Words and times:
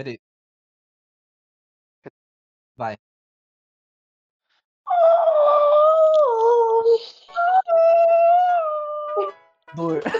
Peraí. 0.00 0.18
Vai. 2.74 2.96
Dor. 9.74 10.00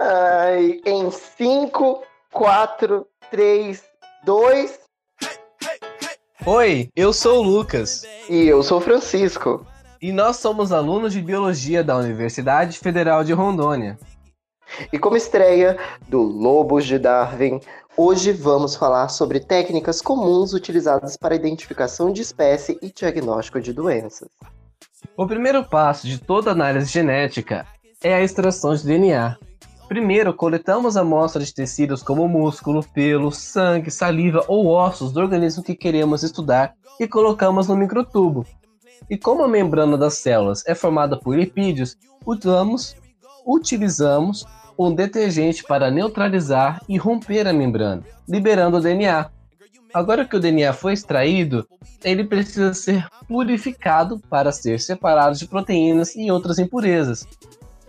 Ai, 0.00 0.80
em 0.84 1.08
5, 1.08 2.02
4, 2.32 3.06
3, 3.30 3.84
2 4.24 4.80
Oi, 6.46 6.90
eu 6.96 7.12
sou 7.12 7.38
o 7.38 7.42
Lucas 7.42 8.02
e 8.28 8.48
eu 8.48 8.60
sou 8.64 8.78
o 8.78 8.80
Francisco. 8.80 9.64
e 10.02 10.10
nós 10.10 10.38
somos 10.38 10.72
alunos 10.72 11.12
de 11.12 11.22
Biologia 11.22 11.84
da 11.84 11.96
Universidade 11.96 12.80
Federal 12.80 13.22
de 13.22 13.32
Rondônia. 13.32 13.96
E 14.92 14.98
como 14.98 15.16
estreia 15.16 15.78
do 16.08 16.22
Lobos 16.22 16.84
de 16.84 16.98
Darwin, 16.98 17.60
hoje 17.96 18.32
vamos 18.32 18.74
falar 18.74 19.08
sobre 19.08 19.40
técnicas 19.40 20.00
comuns 20.00 20.52
utilizadas 20.52 21.16
para 21.16 21.34
identificação 21.34 22.12
de 22.12 22.22
espécie 22.22 22.78
e 22.82 22.92
diagnóstico 22.92 23.60
de 23.60 23.72
doenças. 23.72 24.28
O 25.16 25.26
primeiro 25.26 25.64
passo 25.64 26.06
de 26.06 26.18
toda 26.18 26.50
análise 26.50 26.90
genética 26.90 27.66
é 28.02 28.14
a 28.14 28.22
extração 28.22 28.74
de 28.74 28.84
DNA. 28.84 29.36
Primeiro, 29.86 30.34
coletamos 30.34 30.96
amostras 30.96 31.46
de 31.46 31.54
tecidos 31.54 32.02
como 32.02 32.26
músculo, 32.26 32.82
pelo, 32.82 33.30
sangue, 33.30 33.90
saliva 33.90 34.44
ou 34.48 34.66
ossos 34.66 35.12
do 35.12 35.20
organismo 35.20 35.62
que 35.62 35.74
queremos 35.74 36.22
estudar 36.22 36.74
e 36.98 37.06
colocamos 37.06 37.68
no 37.68 37.76
microtubo. 37.76 38.46
E 39.08 39.18
como 39.18 39.44
a 39.44 39.48
membrana 39.48 39.98
das 39.98 40.14
células 40.14 40.64
é 40.66 40.74
formada 40.74 41.18
por 41.18 41.36
lipídios, 41.36 41.96
usamos, 42.24 42.96
utilizamos 43.46 44.44
um 44.78 44.94
detergente 44.94 45.62
para 45.64 45.90
neutralizar 45.90 46.82
e 46.88 46.96
romper 46.96 47.46
a 47.46 47.52
membrana, 47.52 48.02
liberando 48.28 48.78
o 48.78 48.80
DNA. 48.80 49.30
Agora 49.92 50.24
que 50.24 50.36
o 50.36 50.40
DNA 50.40 50.72
foi 50.72 50.92
extraído, 50.92 51.66
ele 52.02 52.24
precisa 52.24 52.74
ser 52.74 53.06
purificado 53.28 54.18
para 54.28 54.50
ser 54.50 54.80
separado 54.80 55.36
de 55.36 55.46
proteínas 55.46 56.16
e 56.16 56.30
outras 56.30 56.58
impurezas. 56.58 57.26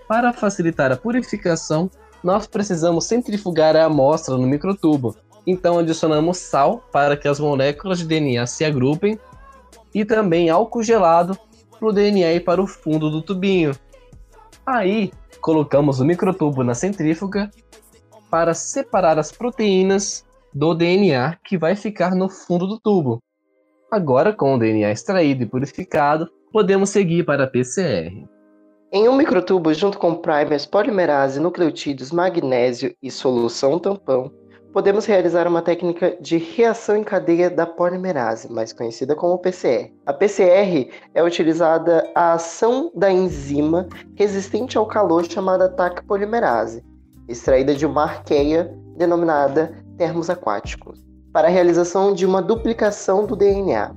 Para 0.08 0.32
facilitar 0.32 0.92
a 0.92 0.98
purificação, 0.98 1.90
nós 2.24 2.46
precisamos 2.46 3.06
centrifugar 3.06 3.76
a 3.76 3.86
amostra 3.86 4.38
no 4.38 4.46
microtubo. 4.46 5.16
Então 5.48 5.80
adicionamos 5.80 6.38
sal 6.38 6.88
para 6.92 7.18
que 7.18 7.28
as 7.28 7.40
moléculas 7.40 8.00
de 8.00 8.06
DNA 8.06 8.46
se 8.46 8.64
agrupem 8.64 9.20
e 9.94 10.06
também 10.06 10.50
álcool 10.50 10.84
gelado 10.84 11.38
para 11.80 11.88
o 11.88 11.92
DNA 11.92 12.34
ir 12.34 12.44
para 12.44 12.62
o 12.62 12.68
fundo 12.68 13.10
do 13.10 13.22
tubinho. 13.22 13.76
Aí 14.66 15.12
colocamos 15.46 16.00
o 16.00 16.06
microtubo 16.06 16.64
na 16.64 16.74
centrífuga 16.74 17.52
para 18.32 18.56
separar 18.56 19.20
as 19.20 19.32
proteínas 19.32 20.26
do 20.52 20.74
DNA 20.74 21.38
que 21.44 21.56
vai 21.56 21.76
ficar 21.76 22.16
no 22.16 22.28
fundo 22.28 22.66
do 22.66 22.80
tubo. 22.80 23.22
Agora, 23.92 24.34
com 24.34 24.56
o 24.56 24.58
DNA 24.58 24.90
extraído 24.90 25.44
e 25.44 25.46
purificado, 25.46 26.28
podemos 26.52 26.90
seguir 26.90 27.26
para 27.26 27.44
a 27.44 27.48
PCR. 27.48 28.26
Em 28.92 29.08
um 29.08 29.16
microtubo, 29.16 29.72
junto 29.72 30.00
com 30.00 30.16
primers, 30.16 30.66
polimerase, 30.66 31.40
nucleotídeos, 31.40 32.12
magnésio 32.12 32.96
e 33.00 33.12
solução 33.12 33.78
tampão, 33.78 34.32
podemos 34.76 35.06
realizar 35.06 35.48
uma 35.48 35.62
técnica 35.62 36.18
de 36.20 36.36
reação 36.36 36.98
em 36.98 37.04
cadeia 37.04 37.50
da 37.50 37.66
polimerase, 37.66 38.52
mais 38.52 38.74
conhecida 38.74 39.16
como 39.16 39.40
PCR. 39.40 39.90
A 40.06 40.12
PCR 40.12 40.92
é 41.14 41.24
utilizada 41.24 42.06
a 42.14 42.34
ação 42.34 42.92
da 42.94 43.10
enzima 43.10 43.88
resistente 44.16 44.78
ao 44.78 44.86
calor 44.86 45.24
chamada 45.32 45.70
TAC 45.70 46.04
polimerase, 46.04 46.84
extraída 47.26 47.74
de 47.74 47.86
uma 47.86 48.04
arqueia 48.04 48.70
denominada 48.98 49.82
termos 49.98 50.30
aquáticos, 50.30 51.02
para 51.32 51.48
a 51.48 51.52
realização 51.52 52.14
de 52.14 52.26
uma 52.26 52.42
duplicação 52.42 53.26
do 53.26 53.34
DNA. 53.34 53.96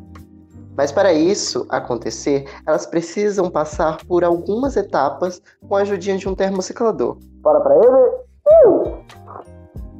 Mas 0.76 0.92
para 0.92 1.12
isso 1.12 1.66
acontecer, 1.70 2.48
elas 2.64 2.86
precisam 2.86 3.50
passar 3.50 3.98
por 4.06 4.22
algumas 4.22 4.76
etapas 4.76 5.42
com 5.68 5.74
a 5.74 5.80
ajudinha 5.80 6.18
de 6.18 6.28
um 6.28 6.36
termociclador. 6.36 7.18
Bora 7.42 7.60
para 7.62 7.74
ele? 7.78 8.27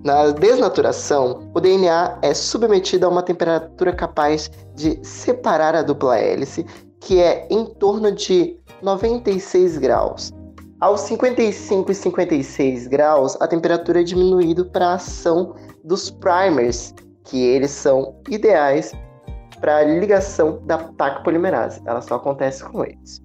Na 0.08 0.30
desnaturação, 0.30 1.50
o 1.54 1.60
DNA 1.60 2.20
é 2.22 2.32
submetido 2.32 3.04
a 3.04 3.10
uma 3.10 3.22
temperatura 3.22 3.92
capaz 3.92 4.50
de 4.74 4.98
separar 5.06 5.74
a 5.74 5.82
dupla 5.82 6.19
hélice, 6.19 6.64
que 6.98 7.20
é 7.20 7.46
em 7.50 7.66
torno 7.66 8.10
de 8.10 8.58
96 8.82 9.76
graus. 9.76 10.32
Aos 10.80 11.02
55 11.02 11.92
e 11.92 11.94
56 11.94 12.86
graus, 12.86 13.36
a 13.38 13.46
temperatura 13.46 14.00
é 14.00 14.02
diminuída 14.02 14.64
para 14.64 14.86
a 14.86 14.94
ação 14.94 15.54
dos 15.84 16.10
primers, 16.10 16.94
que 17.25 17.44
eles 17.44 17.70
são 17.70 18.16
ideais 18.30 18.92
para 19.60 19.76
a 19.76 19.84
ligação 19.84 20.62
da 20.64 20.78
TAC 20.78 21.22
polimerase. 21.22 21.82
Ela 21.84 22.00
só 22.00 22.14
acontece 22.14 22.64
com 22.64 22.82
eles. 22.82 23.20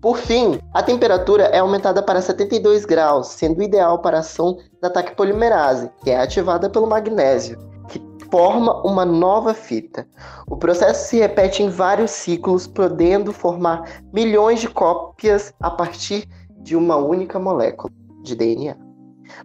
Por 0.00 0.16
fim, 0.16 0.60
a 0.72 0.80
temperatura 0.80 1.44
é 1.44 1.58
aumentada 1.58 2.00
para 2.00 2.22
72 2.22 2.84
graus, 2.84 3.28
sendo 3.28 3.60
ideal 3.60 3.98
para 3.98 4.18
a 4.18 4.20
ação 4.20 4.56
da 4.80 4.88
TAC 4.88 5.16
polimerase, 5.16 5.90
que 6.04 6.10
é 6.10 6.20
ativada 6.20 6.70
pelo 6.70 6.86
magnésio, 6.86 7.58
que 7.88 8.00
forma 8.30 8.80
uma 8.86 9.04
nova 9.04 9.52
fita. 9.52 10.06
O 10.46 10.56
processo 10.56 11.08
se 11.08 11.18
repete 11.18 11.64
em 11.64 11.68
vários 11.68 12.12
ciclos, 12.12 12.64
podendo 12.64 13.32
formar 13.32 14.02
milhões 14.12 14.60
de 14.60 14.68
cópias 14.68 15.52
a 15.60 15.70
partir 15.70 16.28
de 16.58 16.76
uma 16.76 16.96
única 16.96 17.40
molécula 17.40 17.92
de 18.22 18.36
DNA. 18.36 18.76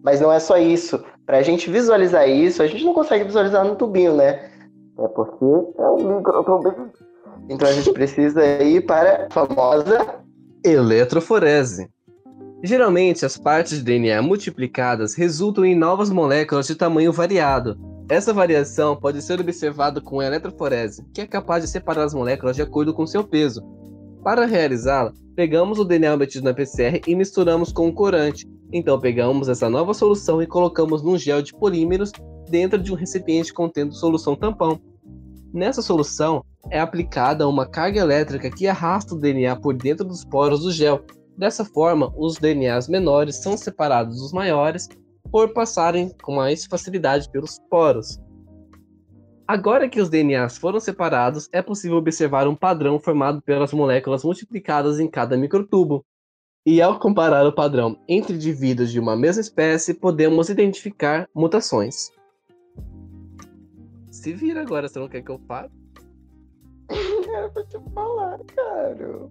Mas 0.03 0.21
não 0.21 0.31
é 0.31 0.39
só 0.39 0.57
isso. 0.57 1.03
Para 1.25 1.37
a 1.37 1.41
gente 1.41 1.67
visualizar 1.67 2.29
isso, 2.29 2.61
a 2.61 2.67
gente 2.67 2.85
não 2.85 2.93
consegue 2.93 3.23
visualizar 3.23 3.65
no 3.65 3.75
tubinho, 3.75 4.15
né? 4.15 4.51
É 4.99 5.07
porque 5.07 5.45
é 5.79 5.87
um 5.87 6.17
microtubo. 6.17 6.91
Então 7.49 7.67
a 7.67 7.71
gente 7.71 7.91
precisa 7.91 8.45
ir 8.61 8.85
para 8.85 9.25
a 9.25 9.33
famosa 9.33 10.22
Eletroforese. 10.66 11.90
Geralmente, 12.63 13.25
as 13.25 13.35
partes 13.35 13.79
de 13.79 13.84
DNA 13.84 14.22
multiplicadas 14.22 15.13
resultam 15.13 15.66
em 15.66 15.75
novas 15.75 16.09
moléculas 16.09 16.68
de 16.68 16.75
tamanho 16.75 17.12
variado. 17.12 17.78
Essa 18.07 18.31
variação 18.31 18.96
pode 18.96 19.22
ser 19.22 19.41
observada 19.41 20.00
com 20.00 20.22
a 20.22 20.25
eletroforese, 20.25 21.06
que 21.13 21.19
é 21.19 21.28
capaz 21.28 21.66
de 21.66 21.69
separar 21.69 22.06
as 22.06 22.13
moléculas 22.13 22.56
de 22.56 22.62
acordo 22.62 22.94
com 22.94 23.06
seu 23.06 23.25
peso. 23.25 23.62
Para 24.24 24.46
realizá-la, 24.46 25.12
pegamos 25.35 25.79
o 25.79 25.84
DNA 25.84 26.13
obtido 26.13 26.46
na 26.46 26.53
PCR 26.53 27.01
e 27.06 27.13
misturamos 27.13 27.74
com 27.74 27.90
o 27.90 27.94
corante. 27.94 28.47
Então, 28.72 28.97
pegamos 28.97 29.50
essa 29.50 29.69
nova 29.69 29.94
solução 29.94 30.41
e 30.41 30.47
colocamos 30.47 31.03
num 31.03 31.18
gel 31.18 31.41
de 31.41 31.53
polímeros 31.53 32.09
dentro 32.50 32.81
de 32.81 32.94
um 32.94 32.95
recipiente 32.95 33.53
contendo 33.53 33.94
solução 33.94 34.34
tampão. 34.34 34.80
Nessa 35.53 35.81
solução 35.81 36.41
é 36.69 36.79
aplicada 36.79 37.47
uma 37.47 37.66
carga 37.66 38.00
elétrica 38.00 38.50
que 38.50 38.68
arrasta 38.68 39.16
o 39.16 39.19
DNA 39.19 39.56
por 39.57 39.74
dentro 39.75 40.06
dos 40.06 40.24
poros 40.24 40.62
do 40.62 40.72
gel. 40.72 41.03
Dessa 41.38 41.66
forma, 41.66 42.13
os 42.16 42.38
DNAs 42.38 42.88
menores 42.88 43.38
são 43.38 43.57
separados 43.57 44.18
dos 44.18 44.31
maiores 44.31 44.88
por 45.31 45.51
passarem 45.53 46.12
com 46.22 46.35
mais 46.35 46.66
facilidade 46.66 47.29
pelos 47.29 47.59
poros. 47.69 48.19
Agora 49.47 49.90
que 49.90 50.00
os 50.00 50.09
DNAs 50.09 50.57
foram 50.57 50.79
separados, 50.79 51.50
é 51.51 51.62
possível 51.62 51.97
observar 51.97 52.47
um 52.47 52.56
padrão 52.56 53.00
formado 53.00 53.41
pelas 53.41 53.74
moléculas 53.74 54.24
multiplicadas 54.24 55.00
em 55.00 55.09
cada 55.09 55.35
microtubo. 55.35 56.06
E 56.66 56.81
ao 56.81 56.97
comparar 56.97 57.45
o 57.45 57.51
padrão 57.51 57.97
entre 58.07 58.35
indivíduos 58.35 58.90
de 58.90 59.00
uma 59.00 59.18
mesma 59.18 59.41
espécie, 59.41 59.94
podemos 59.94 60.50
identificar 60.50 61.28
mutações. 61.35 62.09
Se 64.09 64.31
vira 64.34 64.62
agora, 64.62 64.88
você 64.88 64.97
não 64.97 65.09
quer 65.09 65.22
que 65.22 65.31
eu 65.31 65.41
fale? 65.45 65.69
Era 67.33 67.49
pra 67.49 67.63
te 67.63 67.77
falar, 67.94 68.39
cara. 68.55 69.29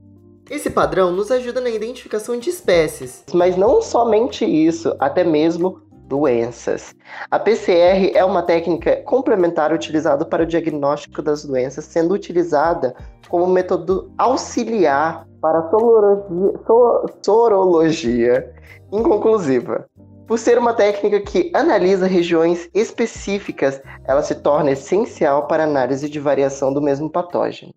Esse 0.50 0.68
padrão 0.70 1.12
nos 1.12 1.30
ajuda 1.30 1.60
na 1.60 1.70
identificação 1.70 2.36
de 2.38 2.50
espécies. 2.50 3.24
Mas 3.32 3.56
não 3.56 3.80
somente 3.80 4.44
isso, 4.44 4.94
até 4.98 5.22
mesmo 5.24 5.80
doenças. 6.06 6.94
A 7.31 7.38
PCR 7.38 8.12
é 8.14 8.25
uma 8.25 8.43
técnica 8.43 8.96
complementar 9.04 9.72
utilizada 9.72 10.26
para 10.26 10.43
o 10.43 10.46
diagnóstico 10.46 11.22
das 11.22 11.44
doenças, 11.44 11.84
sendo 11.87 12.12
utilizada 12.12 12.94
como 13.28 13.46
método 13.46 14.12
auxiliar 14.19 15.26
para 15.40 15.60
a 15.60 15.70
sorologia, 15.70 16.60
so- 16.66 17.06
sorologia 17.22 18.54
inconclusiva. 18.93 19.88
Por 20.26 20.38
ser 20.38 20.58
uma 20.58 20.75
técnica 20.75 21.20
que 21.20 21.50
analisa 21.54 22.06
regiões 22.06 22.69
específicas, 22.75 23.81
ela 24.04 24.22
se 24.22 24.34
torna 24.34 24.72
essencial 24.72 25.46
para 25.46 25.64
a 25.64 25.66
análise 25.66 26.08
de 26.08 26.20
variação 26.20 26.72
do 26.72 26.82
mesmo 26.82 27.10
patógeno. 27.10 27.72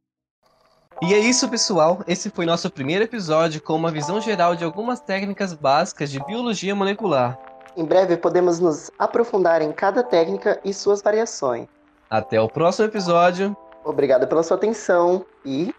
E 1.01 1.13
é 1.13 1.19
isso, 1.19 1.49
pessoal. 1.49 1.99
Esse 2.07 2.29
foi 2.29 2.45
nosso 2.45 2.69
primeiro 2.69 3.03
episódio 3.03 3.61
com 3.61 3.73
uma 3.73 3.91
visão 3.91 4.21
geral 4.21 4.55
de 4.55 4.63
algumas 4.63 4.99
técnicas 4.99 5.53
básicas 5.53 6.09
de 6.09 6.23
biologia 6.23 6.73
molecular. 6.73 7.37
Em 7.75 7.83
breve 7.83 8.15
podemos 8.15 8.59
nos 8.59 8.89
aprofundar 8.97 9.61
em 9.61 9.73
cada 9.73 10.01
técnica 10.01 10.59
e 10.63 10.73
suas 10.73 11.01
variações. 11.01 11.67
Até 12.09 12.39
o 12.39 12.47
próximo 12.47 12.87
episódio. 12.87 13.55
Obrigado 13.83 14.25
pela 14.27 14.41
sua 14.41 14.55
atenção 14.55 15.25
e 15.43 15.75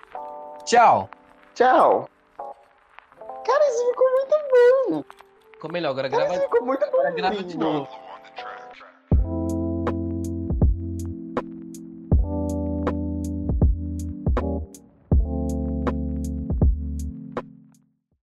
Tchau! 0.65 1.09
tchau! 1.55 2.09
Cara, 2.37 3.69
isso 3.69 3.87
ficou 3.89 4.11
muito 4.11 4.37
bom! 4.51 5.05
Ficou 5.53 5.73
melhor, 5.73 5.91
agora 5.91 6.09
grava, 6.09 6.35
Ficou 6.35 6.67
muito 6.67 6.85
agora 6.85 7.11
grava 7.13 7.43
de 7.43 7.57
novo. 7.57 7.89